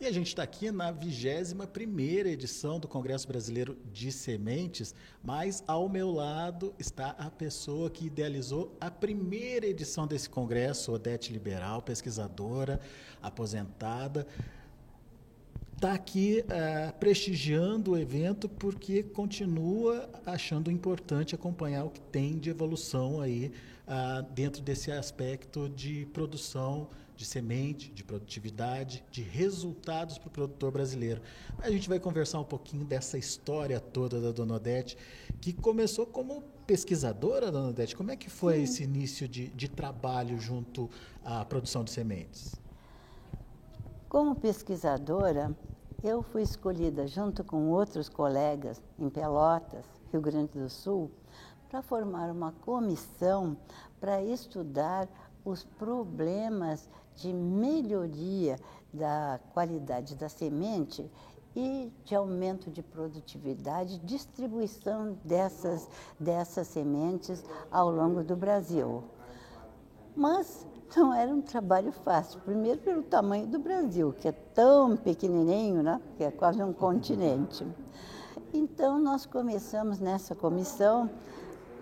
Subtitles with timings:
[0.00, 5.90] E a gente está aqui na 21ª edição do Congresso Brasileiro de Sementes, mas ao
[5.90, 12.80] meu lado está a pessoa que idealizou a primeira edição desse congresso, Odete Liberal, pesquisadora,
[13.20, 14.26] aposentada.
[15.76, 22.48] Está aqui uh, prestigiando o evento porque continua achando importante acompanhar o que tem de
[22.48, 23.52] evolução aí
[23.86, 26.88] uh, dentro desse aspecto de produção
[27.20, 31.20] de semente, de produtividade, de resultados para o produtor brasileiro.
[31.58, 34.96] A gente vai conversar um pouquinho dessa história toda da Dona Odete,
[35.38, 37.94] que começou como pesquisadora, Dona Odete.
[37.94, 38.62] Como é que foi Sim.
[38.62, 40.88] esse início de, de trabalho junto
[41.22, 42.54] à produção de sementes?
[44.08, 45.54] Como pesquisadora,
[46.02, 51.10] eu fui escolhida junto com outros colegas em Pelotas, Rio Grande do Sul,
[51.68, 53.58] para formar uma comissão
[54.00, 55.06] para estudar
[55.44, 56.88] os problemas
[57.20, 58.58] de melhoria
[58.92, 61.08] da qualidade da semente
[61.54, 65.86] e de aumento de produtividade, distribuição dessas,
[66.18, 69.04] dessas sementes ao longo do Brasil.
[70.16, 75.82] Mas não era um trabalho fácil, primeiro pelo tamanho do Brasil, que é tão pequenininho,
[75.82, 76.00] né?
[76.16, 77.66] que é quase um continente.
[78.52, 81.10] Então, nós começamos nessa comissão,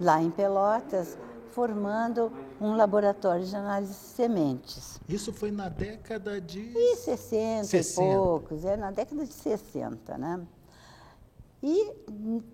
[0.01, 1.17] lá em Pelotas,
[1.51, 2.31] formando
[2.61, 5.01] um laboratório de análise de sementes.
[5.09, 6.61] Isso foi na década de...
[6.61, 8.03] E 60, 60.
[8.03, 10.47] e poucos, é na década de 60, né?
[11.61, 11.93] E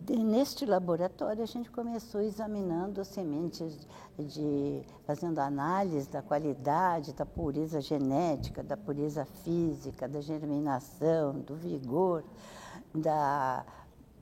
[0.08, 3.86] neste laboratório a gente começou examinando as sementes,
[4.18, 12.24] de, fazendo análise da qualidade, da pureza genética, da pureza física, da germinação, do vigor,
[12.94, 13.66] da,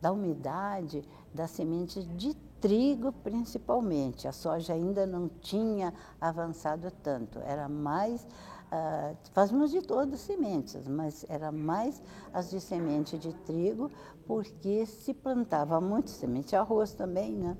[0.01, 4.29] da umidade das sementes de trigo principalmente.
[4.29, 10.87] A soja ainda não tinha avançado tanto, era mais, uh, fazíamos de todas as sementes,
[10.87, 12.01] mas era mais
[12.33, 13.91] as de semente de trigo,
[14.27, 17.57] porque se plantava muito, semente de arroz também, né?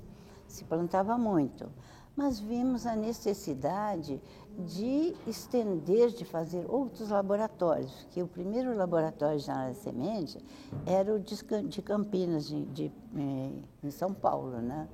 [0.47, 1.69] Se plantava muito.
[2.15, 4.21] Mas vimos a necessidade
[4.57, 10.45] de estender, de fazer outros laboratórios, que o primeiro laboratório de análise de semente
[10.85, 13.51] era o de Campinas, de, de, eh,
[13.83, 14.87] em São Paulo, né?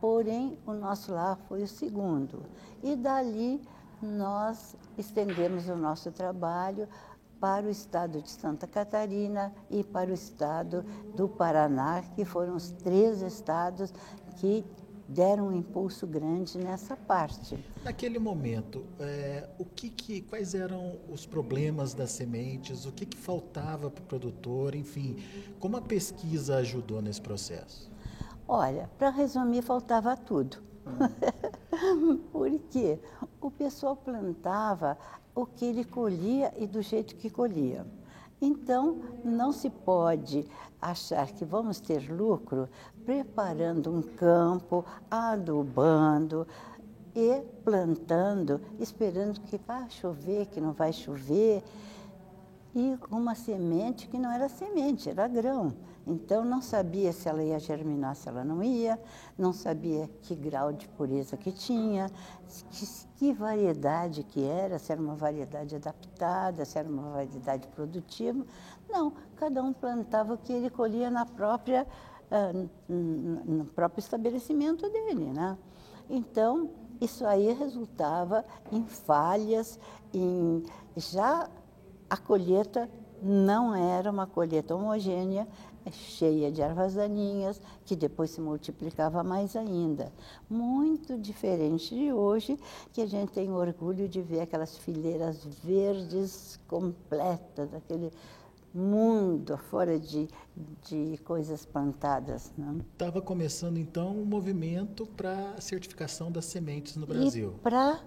[0.00, 2.42] Porém, o nosso lá foi o segundo.
[2.82, 3.60] E dali
[4.02, 6.88] nós estendemos o nosso trabalho
[7.40, 10.84] para o estado de Santa Catarina e para o estado
[11.14, 13.92] do Paraná, que foram os três estados
[14.38, 14.64] que
[15.08, 17.56] deram um impulso grande nessa parte.
[17.84, 23.16] Naquele momento, é, o que, que, quais eram os problemas das sementes, o que, que
[23.16, 25.16] faltava para o produtor, enfim,
[25.60, 27.88] como a pesquisa ajudou nesse processo?
[28.48, 30.58] Olha, para resumir, faltava tudo.
[32.32, 32.98] Porque
[33.40, 34.96] o pessoal plantava
[35.34, 37.86] o que ele colhia e do jeito que colhia.
[38.40, 40.46] Então, não se pode
[40.80, 42.68] achar que vamos ter lucro
[43.04, 46.46] preparando um campo, adubando
[47.14, 51.64] e plantando, esperando que vai chover, que não vai chover,
[52.74, 55.72] e uma semente que não era semente, era grão.
[56.06, 58.96] Então, não sabia se ela ia germinar, se ela não ia,
[59.36, 62.08] não sabia que grau de pureza que tinha,
[62.70, 62.86] que,
[63.16, 68.46] que variedade que era, se era uma variedade adaptada, se era uma variedade produtiva.
[68.88, 71.84] Não, cada um plantava o que ele colhia na própria,
[72.30, 75.32] uh, no próprio estabelecimento dele.
[75.32, 75.58] Né?
[76.08, 79.80] Então, isso aí resultava em falhas,
[80.14, 80.62] em
[80.96, 81.50] já
[82.08, 82.88] a colheita
[83.20, 85.48] não era uma colheita homogênea,
[85.90, 90.12] cheia de ervas daninhas, que depois se multiplicava mais ainda.
[90.48, 92.58] Muito diferente de hoje,
[92.92, 98.10] que a gente tem orgulho de ver aquelas fileiras verdes completas, aquele
[98.74, 100.28] mundo fora de,
[100.86, 102.52] de coisas plantadas.
[102.92, 107.54] Estava começando, então, um movimento para a certificação das sementes no Brasil.
[107.62, 108.00] Para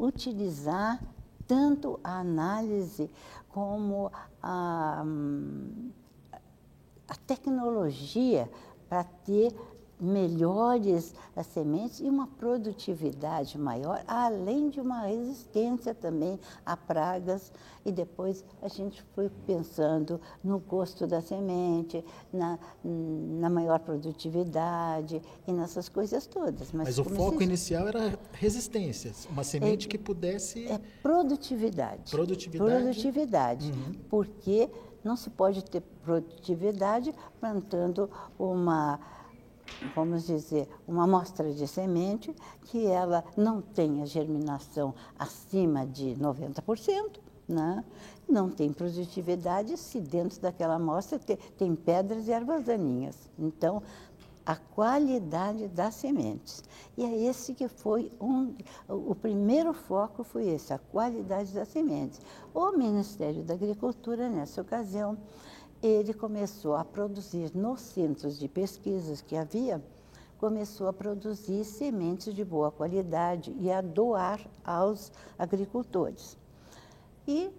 [0.00, 1.02] utilizar
[1.46, 3.10] tanto a análise
[3.48, 4.10] como
[4.42, 5.04] a,
[7.08, 8.48] a tecnologia
[8.88, 9.54] para ter
[10.00, 11.14] melhores
[11.52, 17.52] sementes e uma produtividade maior, além de uma resistência também a pragas.
[17.84, 25.52] E depois a gente foi pensando no gosto da semente, na, na maior produtividade e
[25.52, 26.70] nessas coisas todas.
[26.72, 30.66] Mas, Mas o foco inicial era resistência, uma semente é, que pudesse...
[30.66, 32.10] É produtividade.
[32.10, 32.72] Produtividade.
[32.72, 33.94] Produtividade, uhum.
[34.08, 34.70] porque
[35.08, 39.00] não se pode ter produtividade plantando uma,
[39.94, 47.82] vamos dizer, uma amostra de semente que ela não tenha germinação acima de 90%, né?
[48.28, 53.16] não tem produtividade se dentro daquela amostra tem, tem pedras e ervas daninhas.
[53.38, 53.82] Então,
[54.48, 56.64] a qualidade das sementes.
[56.96, 58.54] E é esse que foi um,
[58.88, 62.18] o primeiro foco foi esse, a qualidade das sementes.
[62.54, 65.18] O Ministério da Agricultura, nessa ocasião,
[65.82, 69.84] ele começou a produzir nos centros de pesquisas que havia,
[70.38, 76.38] começou a produzir sementes de boa qualidade e a doar aos agricultores.
[77.26, 77.50] E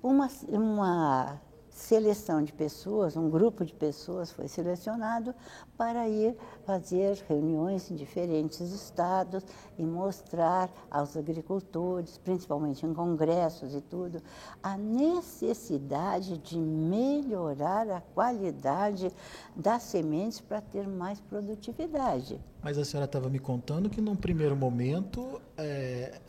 [0.00, 1.40] uma, uma
[1.80, 5.34] seleção de pessoas, um grupo de pessoas foi selecionado
[5.76, 9.42] para ir fazer reuniões em diferentes estados
[9.78, 14.22] e mostrar aos agricultores, principalmente em congressos e tudo,
[14.62, 19.10] a necessidade de melhorar a qualidade
[19.56, 22.38] das sementes para ter mais produtividade.
[22.62, 26.20] Mas a senhora estava me contando que, num primeiro momento, é,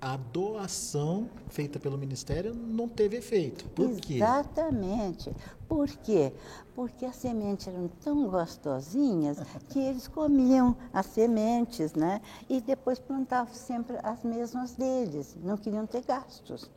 [0.00, 3.68] a doação feita pelo Ministério não teve efeito.
[3.70, 4.14] Por quê?
[4.14, 5.34] Exatamente.
[5.68, 6.32] Por quê?
[6.74, 12.20] Porque as sementes eram tão gostosinhas que eles comiam as sementes, né?
[12.48, 16.70] E depois plantavam sempre as mesmas deles, não queriam ter gastos.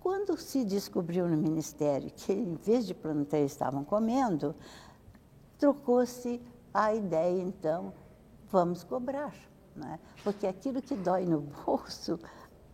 [0.00, 4.54] Quando se descobriu no Ministério que, em vez de plantar, estavam comendo,
[5.58, 6.40] trocou-se
[6.72, 7.92] a ideia, então,
[8.50, 9.34] vamos cobrar.
[9.80, 9.98] Né?
[10.22, 12.20] Porque aquilo que dói no bolso,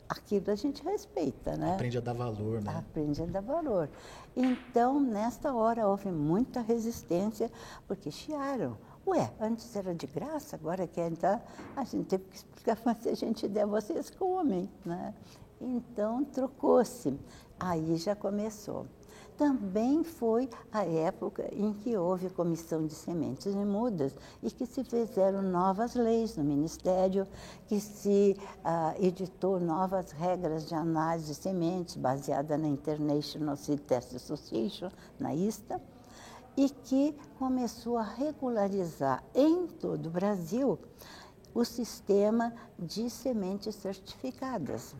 [0.09, 1.75] aquilo a gente respeita, né?
[1.75, 2.75] Aprende a dar valor, né?
[2.77, 3.89] Aprende a dar valor.
[4.35, 7.51] Então, nesta hora, houve muita resistência,
[7.87, 8.77] porque chiaram.
[9.07, 11.41] Ué, antes era de graça, agora quer entrar.
[11.77, 15.15] A gente teve que explicar, mas se a gente der, vocês comem, né?
[15.61, 17.19] Então, trocou-se.
[17.59, 18.87] Aí já começou
[19.37, 24.83] também foi a época em que houve comissão de sementes e mudas e que se
[24.83, 27.27] fizeram novas leis no Ministério,
[27.67, 34.15] que se uh, editou novas regras de análise de sementes baseada na International Seed Test
[34.15, 35.81] Association, na ISTA,
[36.57, 40.79] e que começou a regularizar em todo o Brasil
[41.55, 44.95] o sistema de sementes certificadas.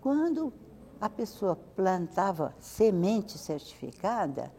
[0.00, 0.52] Quando
[1.00, 4.52] a pessoa plantava semente certificada,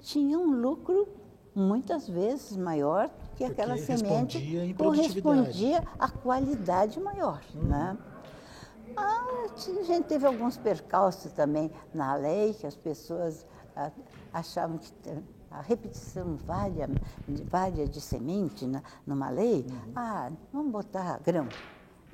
[0.00, 1.08] tinha um lucro
[1.54, 7.40] muitas vezes maior que Porque aquela semente correspondia à qualidade maior.
[7.54, 7.62] Uhum.
[7.62, 7.98] Né?
[8.96, 13.90] Ah, a gente teve alguns percalços também na lei, que as pessoas ah,
[14.32, 14.92] achavam que
[15.50, 16.88] a repetição vária,
[17.44, 19.92] vária de semente na, numa lei, uhum.
[19.94, 21.48] ah, vamos botar grão.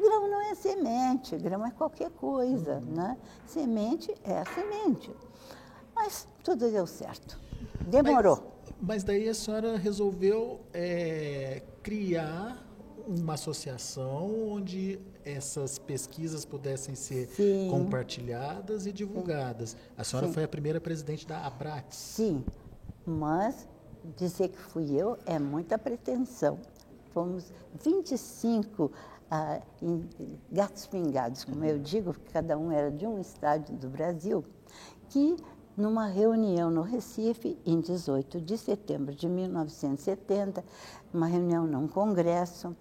[0.00, 2.94] Grão não é semente, grão é qualquer coisa, uhum.
[2.94, 3.18] né?
[3.46, 5.10] Semente é a semente.
[5.94, 7.38] Mas tudo deu certo.
[7.86, 8.36] Demorou.
[8.36, 12.66] Mas, mas daí a senhora resolveu é, criar
[13.06, 17.68] uma associação onde essas pesquisas pudessem ser Sim.
[17.70, 19.70] compartilhadas e divulgadas.
[19.70, 19.76] Sim.
[19.96, 20.32] A senhora Sim.
[20.32, 21.94] foi a primeira presidente da ABRAT.
[21.94, 22.44] Sim,
[23.04, 23.68] mas
[24.16, 26.58] dizer que fui eu é muita pretensão.
[27.12, 27.52] Fomos
[27.82, 28.90] 25
[29.30, 30.08] ah, em
[30.50, 34.44] gatos pingados, como eu digo, porque cada um era de um estádio do Brasil,
[35.08, 35.36] que
[35.76, 40.64] numa reunião no Recife, em 18 de setembro de 1970,
[41.14, 42.76] uma reunião num congresso,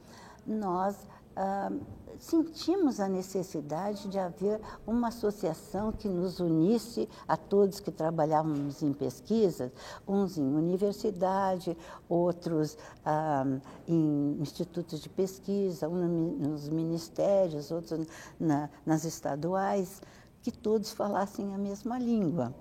[0.45, 0.97] nós
[1.35, 1.71] ah,
[2.19, 8.91] sentimos a necessidade de haver uma associação que nos unisse a todos que trabalhávamos em
[8.93, 9.71] pesquisa,
[10.07, 11.75] uns em universidade,
[12.07, 13.45] outros ah,
[13.87, 18.05] em institutos de pesquisa, uns nos ministérios, outros
[18.39, 20.01] na, nas estaduais,
[20.41, 22.53] que todos falassem a mesma língua.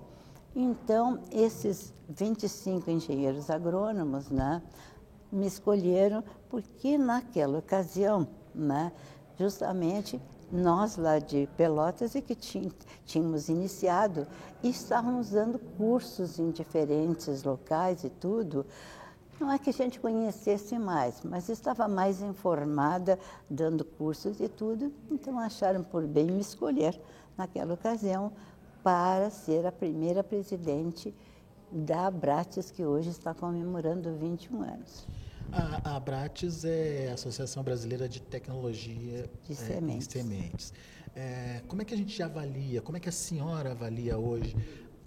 [0.55, 4.61] Então, esses 25 engenheiros agrônomos né,
[5.31, 8.91] me escolheram porque, naquela ocasião, né,
[9.39, 12.35] justamente nós lá de Pelotas é que
[13.05, 14.27] tínhamos iniciado
[14.61, 18.65] e estávamos dando cursos em diferentes locais e tudo.
[19.39, 23.17] Não é que a gente conhecesse mais, mas estava mais informada,
[23.49, 26.99] dando cursos e tudo, então acharam por bem me escolher
[27.37, 28.33] naquela ocasião
[28.83, 31.15] para ser a primeira presidente
[31.71, 35.07] da Abrates, que hoje está comemorando 21 anos.
[35.51, 40.07] A, a Abrates é a Associação Brasileira de Tecnologia de Sementes.
[40.07, 40.73] É, sementes.
[41.15, 44.55] É, como é que a gente avalia, como é que a senhora avalia hoje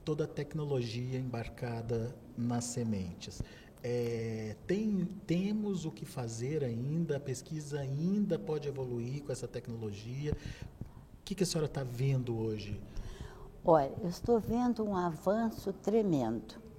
[0.04, 3.40] toda a tecnologia embarcada nas sementes?
[3.84, 10.32] É, tem, temos o que fazer ainda, a pesquisa ainda pode evoluir com essa tecnologia.
[10.32, 12.80] O que, que a senhora está vendo hoje?
[13.64, 16.71] Olha, eu estou vendo um avanço tremendo.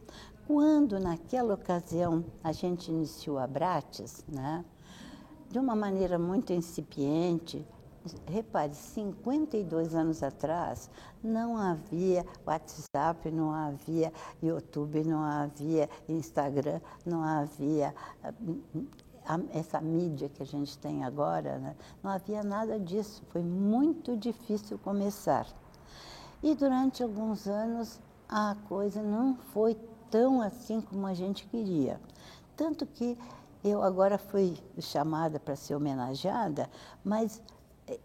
[0.46, 4.66] Quando, naquela ocasião, a gente iniciou a Bratis, né,
[5.50, 7.66] de uma maneira muito incipiente,
[8.26, 10.90] repare, 52 anos atrás
[11.24, 17.94] não havia WhatsApp, não havia YouTube, não havia Instagram, não havia
[19.52, 21.76] essa mídia que a gente tem agora, né?
[22.02, 23.24] não havia nada disso.
[23.30, 25.48] Foi muito difícil começar.
[26.42, 29.76] E durante alguns anos a coisa não foi
[30.14, 32.00] tão assim como a gente queria.
[32.56, 33.18] Tanto que
[33.64, 36.70] eu agora fui chamada para ser homenageada,
[37.04, 37.42] mas
[37.88, 38.00] eh,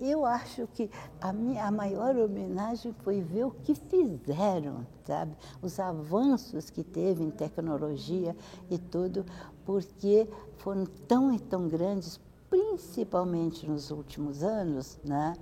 [0.00, 5.36] eu acho que a, minha, a maior homenagem foi ver o que fizeram, sabe?
[5.62, 8.36] Os avanços que teve em tecnologia
[8.68, 9.24] e tudo,
[9.64, 12.20] porque foram tão e tão grandes,
[12.54, 15.34] principalmente nos últimos anos, né?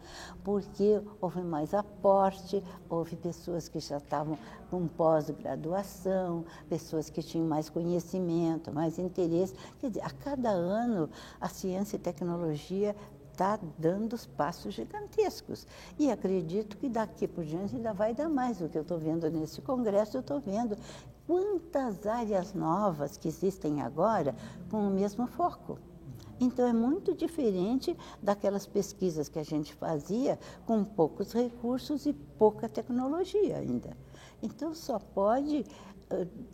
[0.43, 4.39] porque houve mais aporte, houve pessoas que já estavam
[4.71, 9.55] com pós-graduação, pessoas que tinham mais conhecimento, mais interesse.
[9.79, 12.97] Quer dizer, a cada ano a ciência e tecnologia
[13.31, 15.67] está dando os passos gigantescos.
[15.99, 18.59] E acredito que daqui por diante ainda vai dar mais.
[18.63, 20.79] O que eu estou vendo nesse congresso, eu estou vendo
[21.27, 24.35] quantas áreas novas que existem agora
[24.71, 25.79] com o mesmo foco.
[26.41, 32.69] Então, é muito diferente daquelas pesquisas que a gente fazia com poucos recursos e pouca
[32.69, 33.97] tecnologia ainda.
[34.43, 35.65] Então, só pode,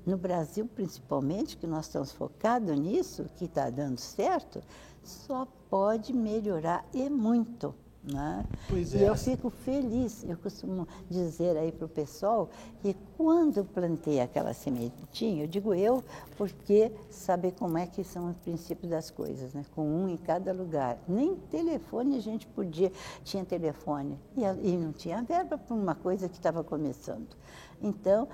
[0.05, 4.63] no Brasil principalmente, que nós estamos focados nisso, que está dando certo,
[5.03, 7.75] só pode melhorar e muito.
[8.13, 8.45] Né?
[8.69, 8.99] Pois é.
[8.99, 12.49] E eu fico feliz, eu costumo dizer aí para o pessoal
[12.81, 16.03] que quando eu plantei aquela sementinha, eu digo eu,
[16.37, 19.63] porque saber como é que são os princípios das coisas, né?
[19.75, 20.99] com um em cada lugar.
[21.07, 22.91] Nem telefone a gente podia,
[23.25, 27.37] tinha telefone, e, e não tinha verba para uma coisa que estava começando.
[27.83, 28.29] Então,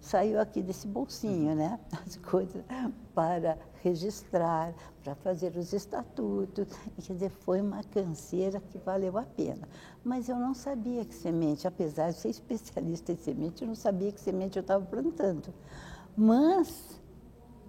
[0.00, 1.80] saiu aqui desse bolsinho, né?
[2.06, 2.62] As coisas
[3.14, 6.66] para registrar, para fazer os estatutos.
[6.98, 9.68] E, quer dizer, foi uma canseira que valeu a pena.
[10.04, 14.10] Mas eu não sabia que semente, apesar de ser especialista em semente, eu não sabia
[14.10, 15.54] que semente eu estava plantando.
[16.16, 17.00] Mas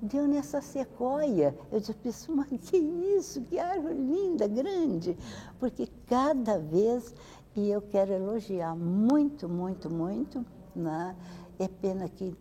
[0.01, 1.55] deu nessa sequoia.
[1.71, 5.17] Eu disse, mas que isso, que árvore linda, grande.
[5.59, 7.13] Porque cada vez,
[7.55, 10.45] e eu quero elogiar muito, muito, muito,
[10.75, 11.15] né?
[11.59, 12.35] É pena que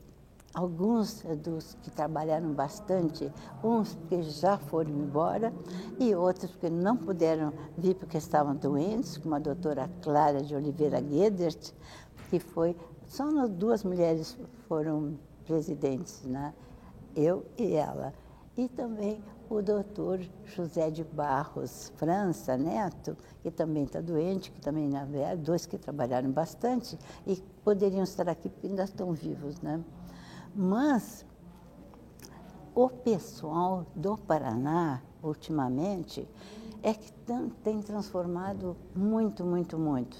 [0.56, 3.30] alguns dos que trabalharam bastante,
[3.62, 5.52] uns que já foram embora
[5.98, 10.98] e outros que não puderam vir porque estavam doentes, como a doutora Clara de Oliveira
[10.98, 11.74] Guedert,
[12.30, 12.74] que foi,
[13.06, 14.34] só duas mulheres
[14.66, 16.54] foram presidentes, né?
[17.14, 18.14] eu e ela.
[18.56, 24.88] E também o doutor José de Barros França Neto, que também está doente, que também
[24.88, 29.84] na dois que trabalharam bastante e poderiam estar aqui porque ainda estão vivos, né?
[30.58, 31.26] Mas
[32.74, 36.26] o pessoal do Paraná, ultimamente,
[36.82, 37.12] é que
[37.62, 40.16] tem transformado muito, muito, muito.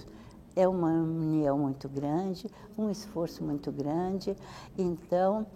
[0.55, 4.37] É uma união muito grande, um esforço muito grande.
[4.77, 5.47] Então,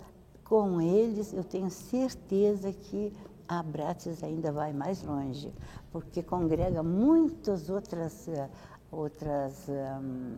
[0.45, 3.13] com eles, eu tenho certeza que
[3.47, 5.53] a Bratis ainda vai mais longe,
[5.93, 8.49] porque congrega muitas outras, eh,
[8.91, 10.37] outras um,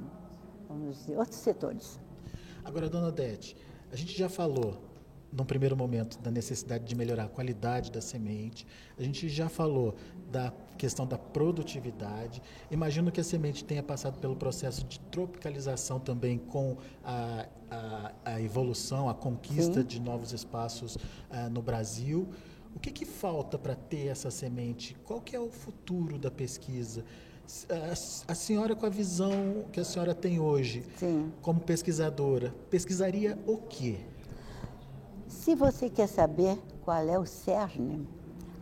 [0.69, 2.01] vamos dizer, outros setores.
[2.65, 3.57] Agora, dona Odete,
[3.93, 4.83] a gente já falou,
[5.31, 8.67] num primeiro momento, da necessidade de melhorar a qualidade da semente,
[8.99, 9.95] a gente já falou
[10.31, 12.43] da questão da produtividade.
[12.71, 18.41] Imagino que a semente tenha passado pelo processo de tropicalização também com a, a, a
[18.41, 19.87] evolução, a conquista Sim.
[19.87, 22.29] de novos espaços uh, no Brasil.
[22.75, 24.97] O que, que falta para ter essa semente?
[25.05, 27.05] Qual que é o futuro da pesquisa?
[27.69, 31.31] A, a, senhora, com a visão que a senhora tem hoje, Sim.
[31.43, 33.99] como pesquisadora, pesquisaria o quê?
[35.29, 38.09] Se você quer saber qual é o cerne,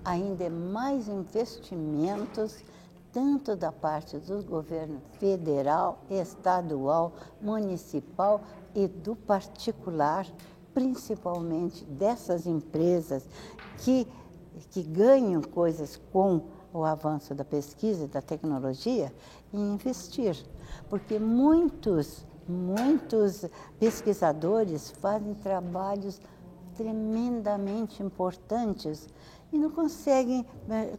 [0.05, 2.65] ainda é mais investimentos,
[3.13, 8.43] tanto da parte do governo federal, estadual, municipal
[8.75, 10.27] e do particular,
[10.75, 13.29] principalmente dessas empresas
[13.79, 14.07] que,
[14.71, 19.13] que ganham coisas com o avanço da pesquisa e da tecnologia
[19.53, 20.37] e investir.
[20.89, 23.45] Porque muitos, muitos
[23.79, 26.21] pesquisadores fazem trabalhos
[26.77, 29.09] tremendamente importantes
[29.53, 30.47] e não conseguem,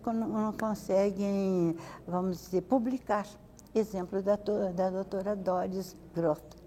[0.05, 1.75] não conseguem,
[2.07, 3.25] vamos dizer, publicar.
[3.73, 6.57] Exemplo da, da doutora Doris Groth,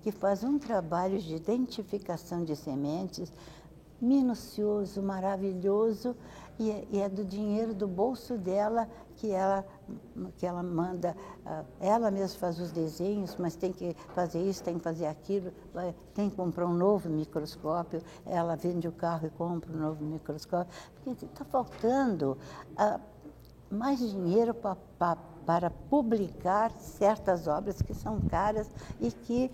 [0.00, 3.32] que faz um trabalho de identificação de sementes
[4.02, 6.16] minucioso, maravilhoso,
[6.58, 9.64] e é, e é do dinheiro do bolso dela que ela,
[10.36, 14.78] que ela manda, ah, ela mesma faz os desenhos, mas tem que fazer isso, tem
[14.78, 15.52] que fazer aquilo,
[16.14, 20.72] tem que comprar um novo microscópio, ela vende o carro e compra um novo microscópio,
[21.04, 22.36] porque está faltando.
[22.76, 23.00] Ah,
[23.72, 29.50] mais dinheiro para publicar certas obras que são caras e que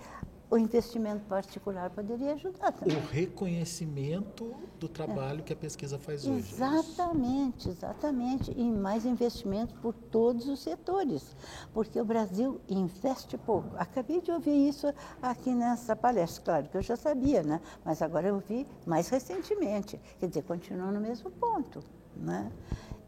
[0.51, 2.97] o investimento particular poderia ajudar também.
[2.97, 5.43] O reconhecimento do trabalho é.
[5.43, 6.37] que a pesquisa faz hoje.
[6.37, 8.53] É exatamente, exatamente.
[8.57, 11.37] E mais investimento por todos os setores,
[11.75, 13.69] porque o Brasil investe pouco.
[13.77, 17.61] Acabei de ouvir isso aqui nessa palestra, claro que eu já sabia, né?
[17.85, 20.01] mas agora eu vi mais recentemente.
[20.19, 21.83] Quer dizer, continua no mesmo ponto.
[22.17, 22.51] Né?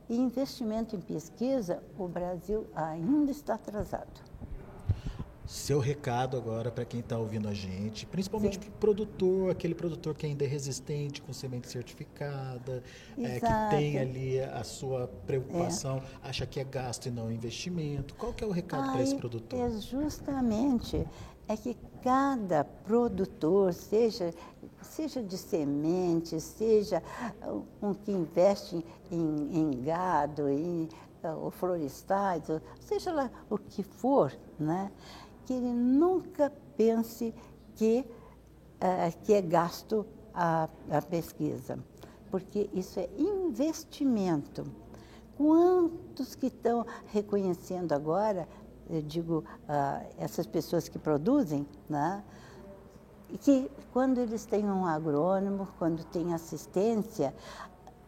[0.08, 4.30] E investimento em pesquisa, o Brasil ainda está atrasado
[5.50, 10.14] seu recado agora para quem está ouvindo a gente, principalmente para o produtor, aquele produtor
[10.14, 12.84] que ainda é resistente com semente certificada,
[13.18, 16.28] é, que tem ali a sua preocupação, é.
[16.28, 18.14] acha que é gasto e não investimento.
[18.14, 19.58] Qual que é o recado para esse produtor?
[19.58, 21.04] É justamente
[21.48, 24.32] é que cada produtor, seja
[24.82, 27.02] seja de sementes, seja
[27.82, 30.88] um que investe em, em gado, em
[31.22, 32.44] ou florestais,
[32.80, 34.90] seja lá o que for, né?
[35.50, 37.34] Que ele nunca pense
[37.74, 38.06] que,
[38.76, 41.76] uh, que é gasto a, a pesquisa,
[42.30, 44.64] porque isso é investimento.
[45.36, 48.48] Quantos que estão reconhecendo agora,
[48.88, 52.22] eu digo, uh, essas pessoas que produzem, né?
[53.40, 57.34] que quando eles têm um agrônomo, quando tem assistência,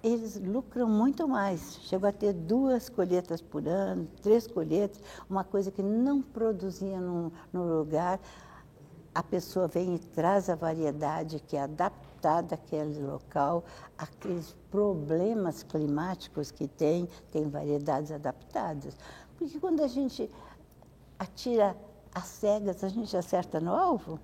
[0.03, 1.79] eles lucram muito mais.
[1.83, 7.33] Chegou a ter duas colheitas por ano, três colheitas, uma coisa que não produzia no,
[7.53, 8.21] no lugar.
[9.15, 13.65] A pessoa vem e traz a variedade que é adaptada àquele local,
[13.97, 18.97] aqueles problemas climáticos que tem, tem variedades adaptadas.
[19.37, 20.31] Porque quando a gente
[21.19, 21.77] atira
[22.15, 24.19] as cegas, a gente acerta no alvo?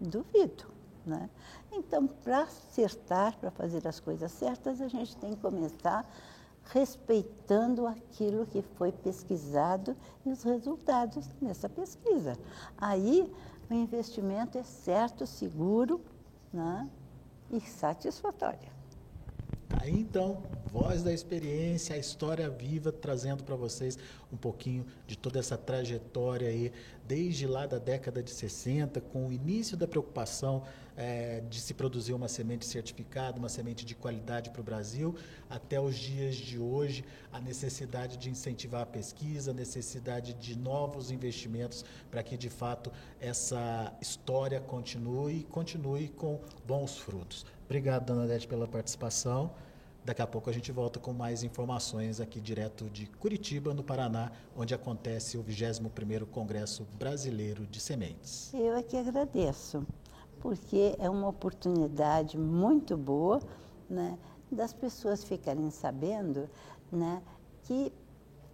[0.00, 0.81] Duvido.
[1.04, 1.28] Né?
[1.72, 6.08] Então, para acertar, para fazer as coisas certas, a gente tem que começar
[6.70, 12.38] respeitando aquilo que foi pesquisado e os resultados nessa pesquisa.
[12.78, 13.32] Aí,
[13.68, 16.00] o investimento é certo, seguro
[16.52, 16.88] né?
[17.50, 18.81] e satisfatório.
[19.80, 23.98] Aí então, voz da experiência, a história viva, trazendo para vocês
[24.32, 26.72] um pouquinho de toda essa trajetória aí,
[27.06, 30.62] desde lá da década de 60, com o início da preocupação
[30.96, 35.14] é, de se produzir uma semente certificada, uma semente de qualidade para o Brasil,
[35.48, 41.10] até os dias de hoje, a necessidade de incentivar a pesquisa, a necessidade de novos
[41.10, 47.44] investimentos para que, de fato, essa história continue e continue com bons frutos.
[47.72, 49.50] Obrigado, dona Odete, pela participação.
[50.04, 54.30] Daqui a pouco a gente volta com mais informações aqui direto de Curitiba, no Paraná,
[54.54, 58.52] onde acontece o 21º Congresso Brasileiro de Sementes.
[58.52, 59.86] Eu aqui agradeço,
[60.38, 63.40] porque é uma oportunidade muito boa
[63.88, 64.18] né,
[64.50, 66.50] das pessoas ficarem sabendo
[66.92, 67.22] né,
[67.62, 67.90] que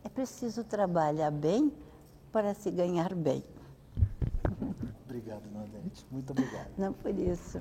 [0.04, 1.72] é preciso trabalhar bem
[2.30, 3.42] para se ganhar bem.
[5.04, 6.06] Obrigado, Nadete.
[6.08, 6.70] Muito obrigado.
[6.78, 7.60] Não por isso.